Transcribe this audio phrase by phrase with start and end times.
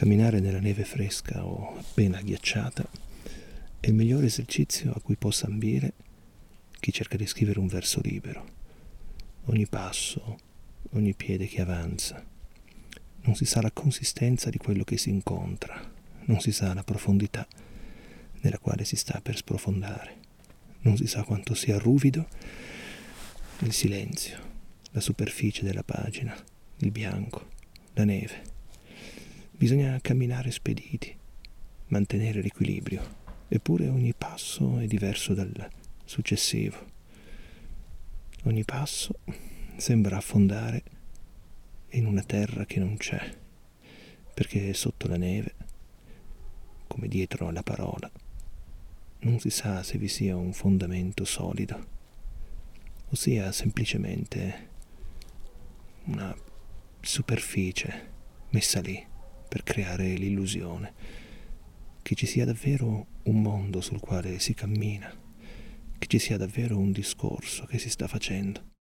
[0.00, 2.88] Camminare nella neve fresca o appena ghiacciata
[3.80, 5.92] è il migliore esercizio a cui possa ambire
[6.80, 8.42] chi cerca di scrivere un verso libero.
[9.44, 10.38] Ogni passo,
[10.92, 12.24] ogni piede che avanza,
[13.24, 15.78] non si sa la consistenza di quello che si incontra,
[16.24, 17.46] non si sa la profondità
[18.40, 20.16] nella quale si sta per sprofondare,
[20.80, 22.26] non si sa quanto sia ruvido
[23.58, 24.38] il silenzio,
[24.92, 26.34] la superficie della pagina,
[26.78, 27.50] il bianco,
[27.92, 28.49] la neve.
[29.60, 31.14] Bisogna camminare spediti,
[31.88, 33.02] mantenere l'equilibrio,
[33.46, 35.68] eppure ogni passo è diverso dal
[36.02, 36.78] successivo.
[38.44, 39.16] Ogni passo
[39.76, 40.82] sembra affondare
[41.90, 43.20] in una terra che non c'è,
[44.32, 45.54] perché sotto la neve,
[46.86, 48.10] come dietro alla parola,
[49.18, 51.86] non si sa se vi sia un fondamento solido,
[53.10, 54.68] o sia semplicemente
[56.04, 56.34] una
[57.02, 58.08] superficie
[58.52, 59.09] messa lì
[59.50, 60.92] per creare l'illusione
[62.02, 65.12] che ci sia davvero un mondo sul quale si cammina,
[65.98, 68.70] che ci sia davvero un discorso che si sta facendo.